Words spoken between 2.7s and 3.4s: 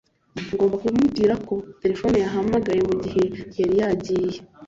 mugihe